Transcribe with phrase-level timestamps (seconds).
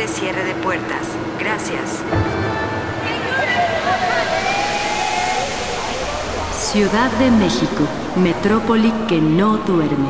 [0.00, 1.06] de cierre de puertas.
[1.38, 1.98] Gracias.
[6.58, 7.82] Ciudad de México,
[8.16, 10.08] metrópoli que no duerme.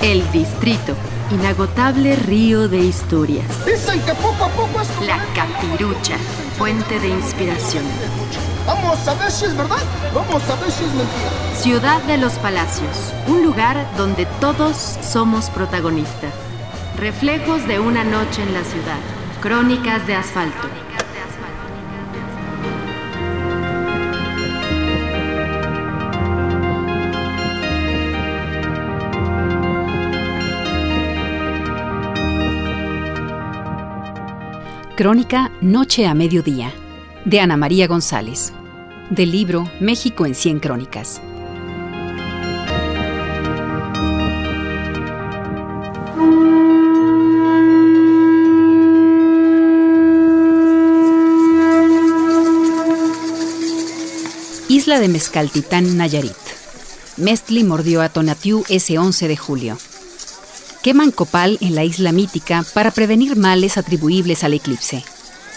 [0.00, 0.94] El distrito,
[1.30, 3.44] inagotable río de historias.
[3.66, 6.16] Dicen que poco a poco es La capirucha,
[6.56, 7.84] fuente de inspiración.
[8.66, 9.82] Vamos a ver si es verdad,
[10.14, 11.54] vamos a ver si es mentira.
[11.54, 16.51] Ciudad de los Palacios, un lugar donde todos somos protagonistas.
[16.98, 18.98] Reflejos de una noche en la ciudad.
[19.40, 20.68] Crónicas de asfalto.
[34.94, 36.70] Crónica Noche a Mediodía,
[37.24, 38.52] de Ana María González,
[39.10, 41.20] del libro México en 100 Crónicas.
[54.92, 56.36] Isla de Mezcaltitán, Nayarit.
[57.16, 59.78] Mestli mordió a Tonatiuh ese 11 de julio.
[60.82, 65.02] Queman copal en la isla mítica para prevenir males atribuibles al eclipse.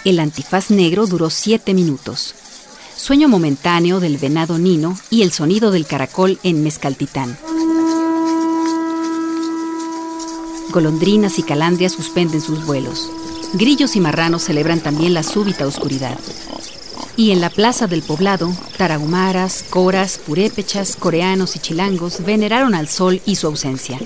[0.05, 2.33] El antifaz negro duró siete minutos.
[2.95, 7.37] Sueño momentáneo del venado nino y el sonido del caracol en Mezcaltitán.
[10.71, 13.11] Golondrinas y calandrias suspenden sus vuelos.
[13.55, 16.17] Grillos y marranos celebran también la súbita oscuridad.
[17.17, 23.21] Y en la plaza del poblado, tarahumaras, coras, purépechas, coreanos y chilangos veneraron al sol
[23.25, 23.97] y su ausencia.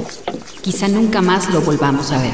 [0.61, 2.33] Quizá nunca más lo volvamos a ver.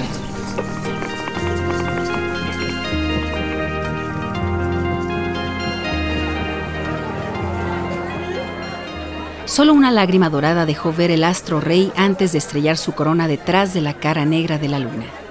[9.46, 13.74] Solo una lágrima dorada dejó ver el astro rey antes de estrellar su corona detrás
[13.74, 15.25] de la cara negra de la luna.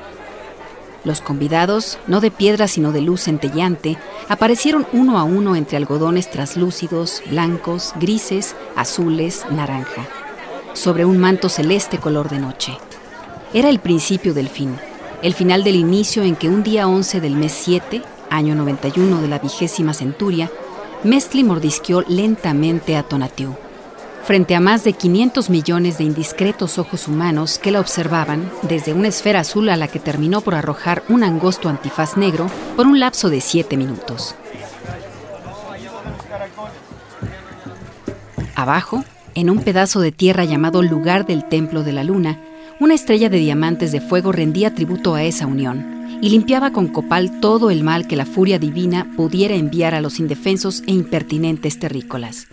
[1.04, 6.30] Los convidados, no de piedra sino de luz centellante, aparecieron uno a uno entre algodones
[6.30, 10.06] traslúcidos, blancos, grises, azules, naranja,
[10.72, 12.78] sobre un manto celeste color de noche.
[13.52, 14.76] Era el principio del fin,
[15.22, 19.28] el final del inicio en que un día 11 del mes 7, año 91 de
[19.28, 20.50] la vigésima centuria,
[21.02, 23.63] Mestli mordisqueó lentamente a Tonatiuh.
[24.24, 29.08] Frente a más de 500 millones de indiscretos ojos humanos que la observaban, desde una
[29.08, 33.28] esfera azul a la que terminó por arrojar un angosto antifaz negro por un lapso
[33.28, 34.34] de siete minutos.
[38.54, 39.04] Abajo,
[39.34, 42.40] en un pedazo de tierra llamado lugar del Templo de la Luna,
[42.80, 47.40] una estrella de diamantes de fuego rendía tributo a esa unión y limpiaba con copal
[47.40, 52.46] todo el mal que la furia divina pudiera enviar a los indefensos e impertinentes terrícolas.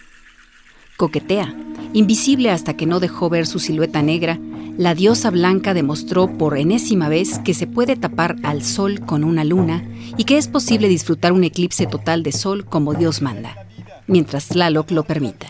[1.02, 1.52] Coquetea,
[1.94, 4.38] invisible hasta que no dejó ver su silueta negra,
[4.78, 9.44] la diosa blanca demostró por enésima vez que se puede tapar al sol con una
[9.44, 9.84] luna
[10.16, 13.66] y que es posible disfrutar un eclipse total de sol como Dios manda,
[14.06, 15.48] mientras Tlaloc lo permita.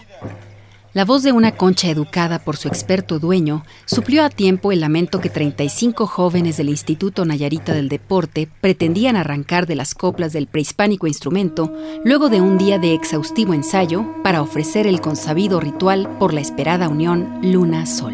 [0.94, 5.22] La voz de una concha educada por su experto dueño suplió a tiempo el lamento
[5.22, 11.08] que 35 jóvenes del Instituto Nayarita del Deporte pretendían arrancar de las coplas del prehispánico
[11.08, 11.72] instrumento
[12.04, 16.90] luego de un día de exhaustivo ensayo para ofrecer el consabido ritual por la esperada
[16.90, 18.14] unión Luna-Sol.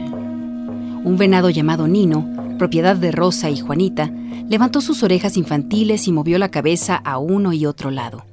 [1.04, 2.30] Un venado llamado Nino,
[2.60, 4.12] propiedad de Rosa y Juanita,
[4.48, 8.24] levantó sus orejas infantiles y movió la cabeza a uno y otro lado.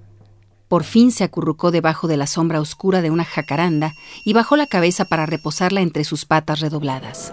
[0.68, 3.92] Por fin se acurrucó debajo de la sombra oscura de una jacaranda
[4.24, 7.32] y bajó la cabeza para reposarla entre sus patas redobladas.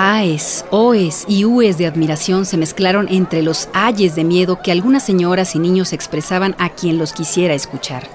[0.00, 5.02] Aes, oes y ues de admiración se mezclaron entre los ayes de miedo que algunas
[5.02, 8.08] señoras y niños expresaban a quien los quisiera escuchar.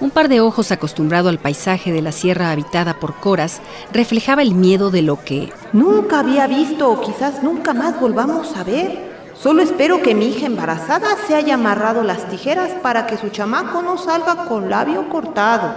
[0.00, 3.60] Un par de ojos acostumbrado al paisaje de la sierra habitada por coras
[3.92, 8.64] reflejaba el miedo de lo que Nunca había visto o quizás nunca más volvamos a
[8.64, 9.07] ver.
[9.40, 13.82] Solo espero que mi hija embarazada se haya amarrado las tijeras para que su chamaco
[13.82, 15.74] no salga con labio cortado.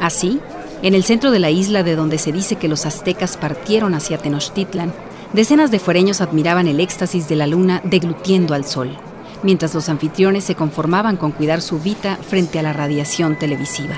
[0.00, 0.40] Así,
[0.80, 4.16] en el centro de la isla de donde se dice que los aztecas partieron hacia
[4.16, 4.94] Tenochtitlan,
[5.34, 8.96] decenas de fuereños admiraban el éxtasis de la luna deglutiendo al sol,
[9.42, 13.96] mientras los anfitriones se conformaban con cuidar su vita frente a la radiación televisiva.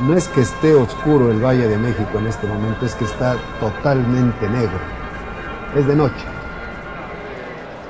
[0.00, 3.38] No es que esté oscuro el Valle de México en este momento, es que está
[3.58, 4.80] totalmente negro.
[5.74, 6.31] Es de noche.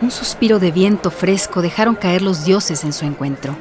[0.03, 3.55] Un suspiro de viento fresco dejaron caer los dioses en su encuentro.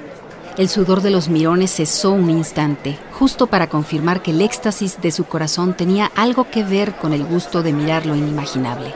[0.58, 5.12] El sudor de los mirones cesó un instante, justo para confirmar que el éxtasis de
[5.12, 8.92] su corazón tenía algo que ver con el gusto de mirar lo inimaginable.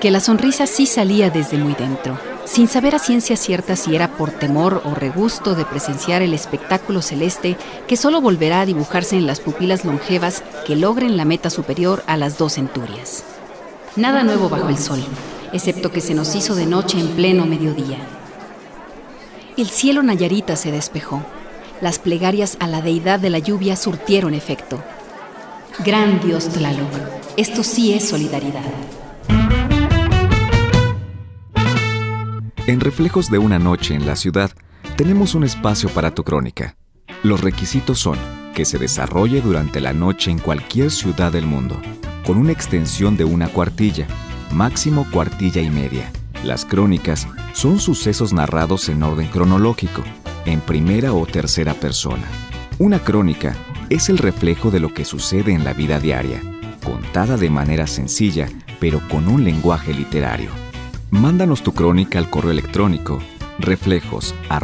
[0.00, 4.12] Que la sonrisa sí salía desde muy dentro, sin saber a ciencia cierta si era
[4.12, 7.56] por temor o regusto de presenciar el espectáculo celeste
[7.88, 12.16] que solo volverá a dibujarse en las pupilas longevas que logren la meta superior a
[12.16, 13.24] las dos centurias.
[13.96, 15.04] Nada nuevo bajo el sol,
[15.52, 17.98] excepto que se nos hizo de noche en pleno mediodía.
[19.56, 21.22] El cielo Nayarita se despejó.
[21.80, 24.82] Las plegarias a la deidad de la lluvia surtieron efecto.
[25.84, 26.90] Gran Dios Tlaloc,
[27.36, 28.62] esto sí es solidaridad.
[32.66, 34.50] En Reflejos de una noche en la ciudad,
[34.96, 36.76] tenemos un espacio para tu crónica.
[37.22, 38.16] Los requisitos son
[38.54, 41.80] que se desarrolle durante la noche en cualquier ciudad del mundo,
[42.24, 44.06] con una extensión de una cuartilla,
[44.52, 46.10] máximo cuartilla y media.
[46.44, 50.02] Las crónicas son sucesos narrados en orden cronológico,
[50.46, 52.26] en primera o tercera persona.
[52.78, 53.54] Una crónica
[53.90, 56.40] es el reflejo de lo que sucede en la vida diaria,
[56.84, 58.48] contada de manera sencilla,
[58.80, 60.50] pero con un lenguaje literario.
[61.10, 63.20] Mándanos tu crónica al correo electrónico
[63.58, 64.60] reflejos al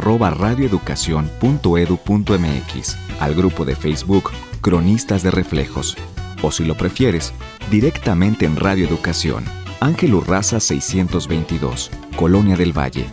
[3.35, 4.31] grupo de Facebook
[4.61, 5.97] Cronistas de Reflejos,
[6.41, 7.33] o si lo prefieres,
[7.71, 9.43] directamente en Radio Educación,
[9.81, 13.05] Ángel Urraza 622, Colonia del Valle.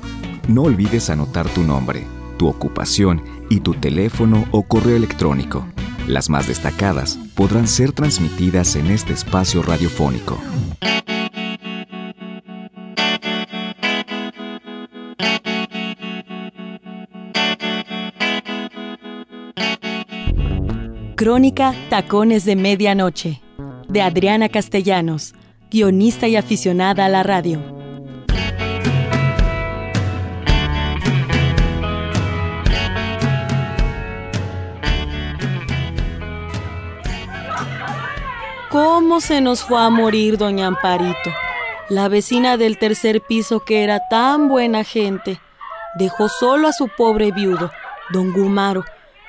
[0.49, 2.05] No olvides anotar tu nombre,
[2.39, 5.65] tu ocupación y tu teléfono o correo electrónico.
[6.09, 10.39] Las más destacadas podrán ser transmitidas en este espacio radiofónico.
[21.15, 23.41] Crónica Tacones de Medianoche,
[23.89, 25.36] de Adriana Castellanos,
[25.71, 27.77] guionista y aficionada a la radio.
[38.71, 41.31] ¿Cómo se nos fue a morir doña Amparito?
[41.89, 45.41] La vecina del tercer piso que era tan buena gente,
[45.95, 47.71] dejó solo a su pobre viudo,
[48.11, 48.85] don Gumaro,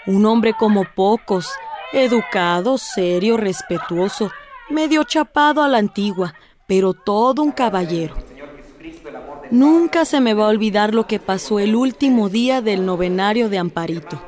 [0.06, 1.50] un hombre como pocos,
[1.94, 4.32] educado, serio, respetuoso,
[4.70, 6.34] medio chapado a la antigua,
[6.68, 8.16] pero todo un caballero.
[9.50, 13.58] Nunca se me va a olvidar lo que pasó el último día del novenario de
[13.58, 14.22] Amparito.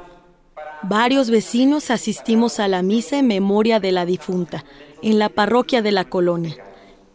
[0.82, 4.64] Varios vecinos asistimos a la misa en memoria de la difunta,
[5.02, 6.56] en la parroquia de la colonia,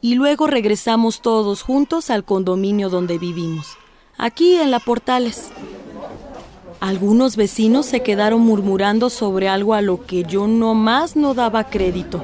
[0.02, 3.78] y luego regresamos todos juntos al condominio donde vivimos,
[4.18, 5.50] aquí en la Portales.
[6.80, 11.64] Algunos vecinos se quedaron murmurando sobre algo a lo que yo no más no daba
[11.64, 12.22] crédito.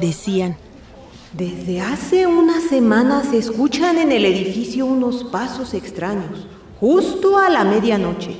[0.00, 0.56] Decían,
[1.32, 6.46] desde hace una semana se escuchan en el edificio unos pasos extraños,
[6.80, 8.34] justo a la medianoche.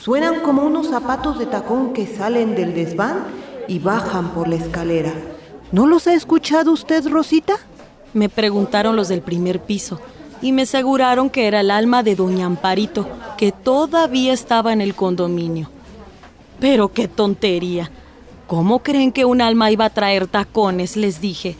[0.00, 3.24] Suenan como unos zapatos de tacón que salen del desván
[3.66, 5.12] y bajan por la escalera.
[5.72, 7.54] ¿No los ha escuchado usted, Rosita?
[8.14, 10.00] Me preguntaron los del primer piso
[10.40, 14.94] y me aseguraron que era el alma de doña Amparito, que todavía estaba en el
[14.94, 15.68] condominio.
[16.60, 17.90] Pero qué tontería.
[18.50, 20.96] ¿Cómo creen que un alma iba a traer tacones?
[20.96, 21.54] les dije.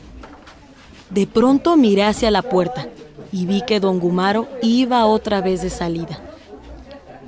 [1.08, 2.88] De pronto miré hacia la puerta
[3.30, 6.18] y vi que don Gumaro iba otra vez de salida.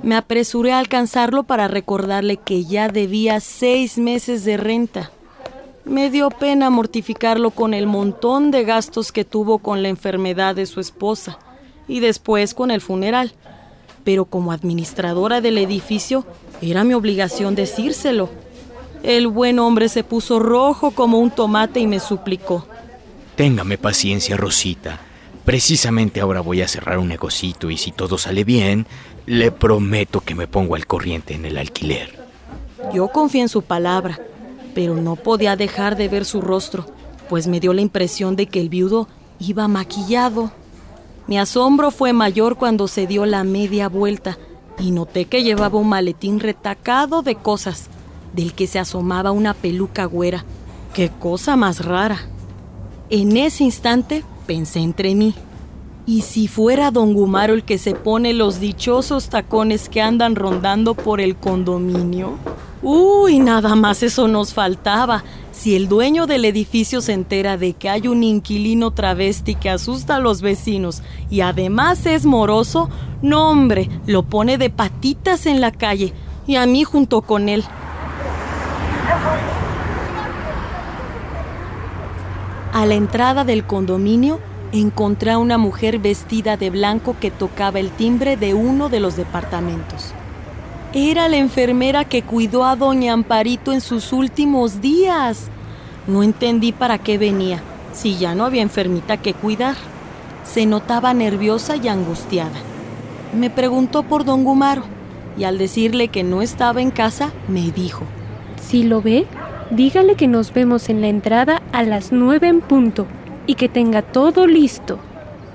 [0.01, 5.11] Me apresuré a alcanzarlo para recordarle que ya debía seis meses de renta.
[5.85, 10.65] Me dio pena mortificarlo con el montón de gastos que tuvo con la enfermedad de
[10.65, 11.39] su esposa
[11.87, 13.31] y después con el funeral.
[14.03, 16.25] Pero como administradora del edificio,
[16.61, 18.29] era mi obligación decírselo.
[19.03, 22.65] El buen hombre se puso rojo como un tomate y me suplicó.
[23.35, 24.99] Téngame paciencia, Rosita.
[25.45, 28.87] Precisamente ahora voy a cerrar un negocito y si todo sale bien,
[29.25, 32.23] le prometo que me pongo al corriente en el alquiler.
[32.93, 34.19] Yo confié en su palabra
[34.73, 36.85] pero no podía dejar de ver su rostro,
[37.29, 39.07] pues me dio la impresión de que el viudo
[39.39, 40.51] iba maquillado.
[41.27, 44.37] Mi asombro fue mayor cuando se dio la media vuelta
[44.79, 47.89] y noté que llevaba un maletín retacado de cosas,
[48.33, 50.43] del que se asomaba una peluca güera.
[50.93, 52.19] ¡Qué cosa más rara!
[53.09, 55.33] En ese instante pensé entre mí.
[56.05, 60.95] ¿Y si fuera don Gumaro el que se pone los dichosos tacones que andan rondando
[60.95, 62.37] por el condominio?
[62.81, 65.23] Uy, nada más eso nos faltaba.
[65.53, 70.17] Si el dueño del edificio se entera de que hay un inquilino travesti que asusta
[70.17, 72.89] a los vecinos y además es moroso,
[73.21, 76.11] no hombre, lo pone de patitas en la calle
[76.45, 77.63] y a mí junto con él.
[82.73, 84.39] A la entrada del condominio
[84.71, 89.15] encontré a una mujer vestida de blanco que tocaba el timbre de uno de los
[89.15, 90.11] departamentos.
[90.91, 95.49] Era la enfermera que cuidó a doña Amparito en sus últimos días.
[96.07, 97.61] No entendí para qué venía,
[97.93, 99.75] si ya no había enfermita que cuidar.
[100.43, 102.57] Se notaba nerviosa y angustiada.
[103.37, 104.81] Me preguntó por don Gumaro
[105.37, 108.03] y al decirle que no estaba en casa, me dijo,
[108.59, 109.27] ¿Sí lo ve?
[109.69, 113.07] Dígale que nos vemos en la entrada a las nueve en punto
[113.47, 114.99] y que tenga todo listo.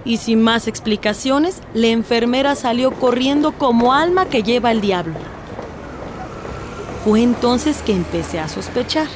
[0.04, 5.14] Y sin más explicaciones, la enfermera salió corriendo como alma que lleva el diablo.
[7.04, 9.06] Fue entonces que empecé a sospechar.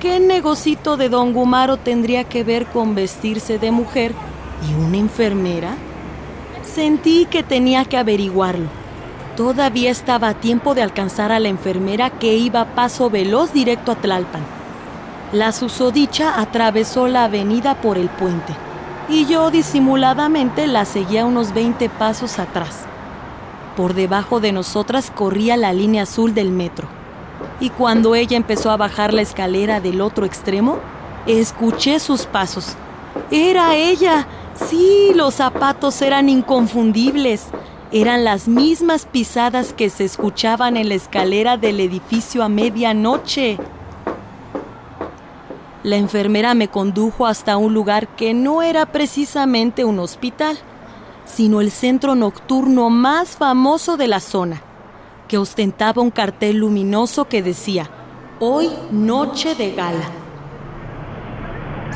[0.00, 4.12] ¿Qué negocito de don Gumaro tendría que ver con vestirse de mujer
[4.68, 5.76] y una enfermera?
[6.62, 8.83] Sentí que tenía que averiguarlo.
[9.36, 13.90] Todavía estaba a tiempo de alcanzar a la enfermera que iba a paso veloz directo
[13.90, 14.42] a Tlalpan.
[15.32, 18.54] La susodicha atravesó la avenida por el puente
[19.08, 22.84] y yo disimuladamente la seguía unos 20 pasos atrás.
[23.76, 26.86] Por debajo de nosotras corría la línea azul del metro.
[27.58, 30.78] Y cuando ella empezó a bajar la escalera del otro extremo,
[31.26, 32.76] escuché sus pasos.
[33.32, 34.28] Era ella.
[34.54, 37.48] Sí, los zapatos eran inconfundibles.
[37.92, 43.58] Eran las mismas pisadas que se escuchaban en la escalera del edificio a medianoche.
[45.82, 50.58] La enfermera me condujo hasta un lugar que no era precisamente un hospital,
[51.24, 54.62] sino el centro nocturno más famoso de la zona,
[55.28, 57.90] que ostentaba un cartel luminoso que decía,
[58.40, 60.10] Hoy noche de gala.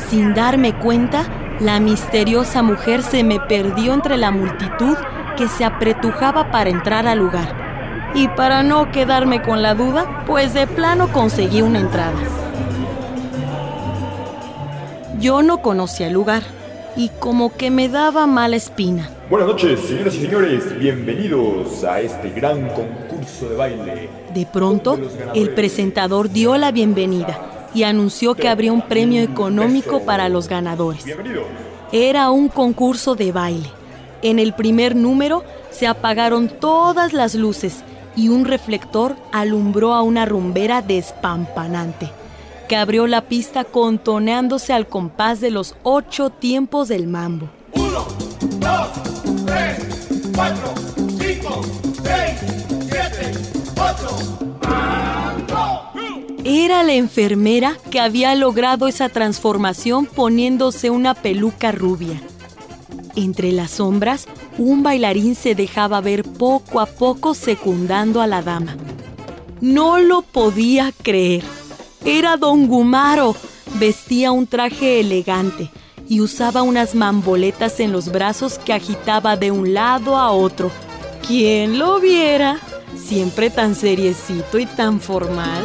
[0.09, 1.25] Sin darme cuenta,
[1.61, 4.97] la misteriosa mujer se me perdió entre la multitud
[5.39, 8.11] que se apretujaba para entrar al lugar.
[8.15, 12.19] Y para no quedarme con la duda, pues de plano conseguí una entrada.
[15.21, 16.43] Yo no conocía el lugar
[16.97, 19.11] y como que me daba mala espina.
[19.31, 20.79] Buenas noches, señoras y señores.
[20.79, 24.09] Bienvenidos a este gran concurso de baile.
[24.35, 24.99] De pronto,
[25.35, 31.05] el presentador dio la bienvenida y anunció que habría un premio económico para los ganadores.
[31.93, 33.78] Era un concurso de baile.
[34.23, 37.85] En el primer número se apagaron todas las luces
[38.17, 42.11] y un reflector alumbró a una rumbera despampanante
[42.69, 47.49] que abrió la pista contoneándose al compás de los ocho tiempos del mambo.
[47.73, 48.07] Uno,
[48.59, 48.89] dos,
[49.47, 50.75] tres, cuatro,
[51.19, 51.63] cinco,
[52.03, 52.41] seis,
[52.91, 53.33] siete,
[53.73, 54.49] ocho.
[54.69, 55.91] ¡Mambo!
[56.45, 62.21] Era la enfermera que había logrado esa transformación poniéndose una peluca rubia.
[63.19, 68.77] Entre las sombras, un bailarín se dejaba ver poco a poco secundando a la dama.
[69.61, 71.43] No lo podía creer.
[72.05, 73.35] Era don Gumaro.
[73.75, 75.69] Vestía un traje elegante
[76.09, 80.71] y usaba unas mamboletas en los brazos que agitaba de un lado a otro.
[81.27, 82.61] ¿Quién lo viera?
[82.97, 85.65] Siempre tan seriecito y tan formal.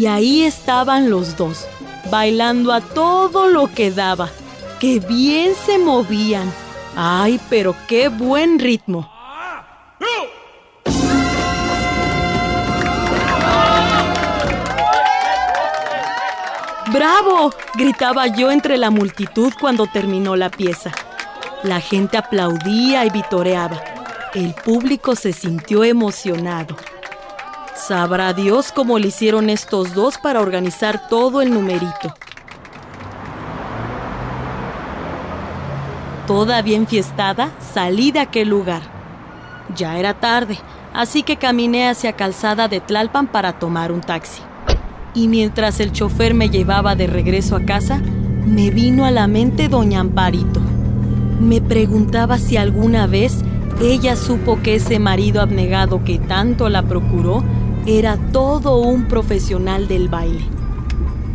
[0.00, 1.68] Y ahí estaban los dos,
[2.10, 4.30] bailando a todo lo que daba.
[4.78, 6.50] ¡Qué bien se movían!
[6.96, 9.12] ¡Ay, pero qué buen ritmo!
[16.90, 17.52] ¡Bravo!
[17.74, 20.92] gritaba yo entre la multitud cuando terminó la pieza.
[21.62, 23.78] La gente aplaudía y vitoreaba.
[24.32, 26.74] El público se sintió emocionado.
[27.86, 32.14] Sabrá Dios cómo le hicieron estos dos para organizar todo el numerito.
[36.26, 38.82] Todavía enfiestada, salí de aquel lugar.
[39.74, 40.58] Ya era tarde,
[40.92, 44.42] así que caminé hacia Calzada de Tlalpan para tomar un taxi.
[45.14, 49.68] Y mientras el chofer me llevaba de regreso a casa, me vino a la mente
[49.68, 50.60] doña Amparito.
[51.40, 53.42] Me preguntaba si alguna vez
[53.80, 57.42] ella supo que ese marido abnegado que tanto la procuró
[57.86, 60.44] era todo un profesional del baile.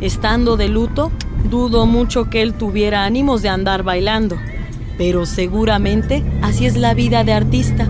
[0.02, 1.12] Estando de luto,
[1.50, 4.38] dudo mucho que él tuviera ánimos de andar bailando,
[4.98, 7.88] pero seguramente así es la vida de artista.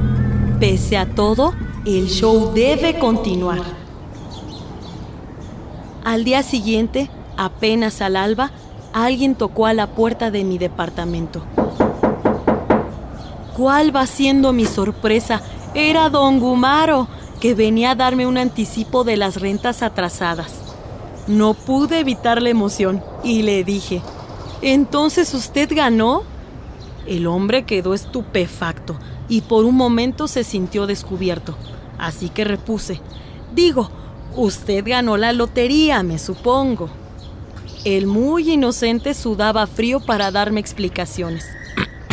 [0.59, 1.53] Pese a todo,
[1.85, 3.59] el show debe continuar.
[6.03, 8.51] Al día siguiente, apenas al alba,
[8.93, 11.43] alguien tocó a la puerta de mi departamento.
[13.57, 15.41] ¿Cuál va siendo mi sorpresa?
[15.73, 17.07] Era don Gumaro,
[17.45, 20.51] que venía a darme un anticipo de las rentas atrasadas.
[21.27, 24.01] No pude evitar la emoción y le dije,
[24.63, 26.23] ¿entonces usted ganó?
[27.05, 28.97] El hombre quedó estupefacto
[29.29, 31.55] y por un momento se sintió descubierto.
[31.99, 32.99] Así que repuse,
[33.53, 33.91] digo,
[34.35, 36.89] usted ganó la lotería, me supongo.
[37.83, 41.45] El muy inocente sudaba frío para darme explicaciones.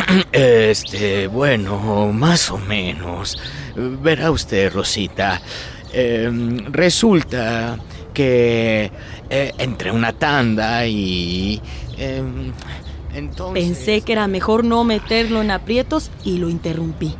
[0.31, 3.37] Este, bueno, más o menos.
[3.75, 5.41] Verá usted, Rosita.
[5.93, 6.29] eh,
[6.71, 7.77] resulta
[8.13, 8.91] que
[9.29, 11.61] eh, entre una tanda y...
[11.97, 12.23] eh,
[13.13, 13.63] entonces...
[13.63, 17.15] Pensé que era mejor no meterlo en aprietos y lo interrumpí.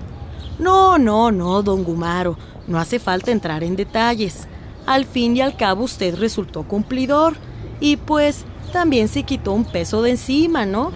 [0.60, 2.38] No, no, no, don Gumaro,
[2.68, 4.48] no hace falta entrar en detalles.
[4.86, 7.36] Al fin y al cabo usted resultó cumplidor
[7.80, 10.92] y pues también se quitó un peso de encima, ¿no?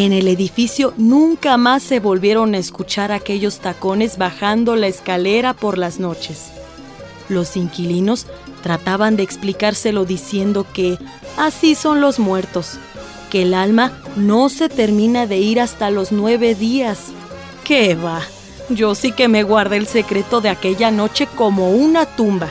[0.00, 5.76] En el edificio nunca más se volvieron a escuchar aquellos tacones bajando la escalera por
[5.76, 6.52] las noches.
[7.28, 8.28] Los inquilinos
[8.62, 10.98] trataban de explicárselo diciendo que
[11.36, 12.78] así son los muertos,
[13.28, 17.06] que el alma no se termina de ir hasta los nueve días.
[17.64, 18.22] ¿Qué va?
[18.70, 22.50] Yo sí que me guardé el secreto de aquella noche como una tumba.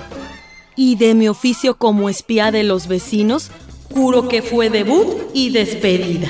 [0.76, 3.52] Y de mi oficio como espía de los vecinos,
[3.94, 6.30] juro que fue debut y despedida.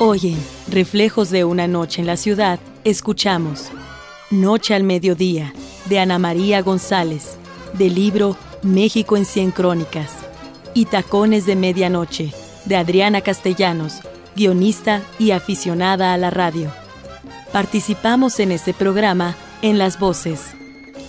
[0.00, 3.70] Hoy en Reflejos de una noche en la ciudad, escuchamos
[4.30, 5.52] Noche al mediodía
[5.86, 7.36] de Ana María González,
[7.72, 10.12] del libro México en Cien Crónicas,
[10.74, 12.32] y Tacones de Medianoche
[12.64, 14.00] de Adriana Castellanos,
[14.36, 16.70] guionista y aficionada a la radio.
[17.52, 20.54] Participamos en este programa en las voces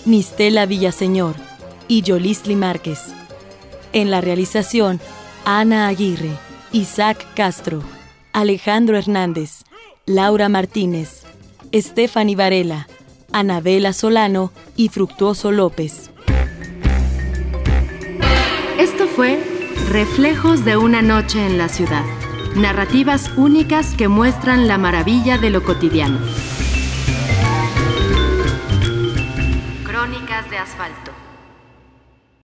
[0.04, 1.34] Mistela Villaseñor
[1.86, 3.00] y Yolisli Márquez.
[3.92, 5.00] En la realización,
[5.44, 6.30] Ana Aguirre,
[6.72, 7.82] Isaac Castro,
[8.32, 9.64] Alejandro Hernández,
[10.06, 11.24] Laura Martínez,
[11.72, 12.88] Estefany Varela,
[13.32, 16.10] Anabela Solano y Fructuoso López.
[18.78, 19.38] Esto fue
[19.90, 22.04] Reflejos de una noche en la ciudad.
[22.54, 26.18] Narrativas únicas que muestran la maravilla de lo cotidiano.
[30.50, 31.09] De asfalto.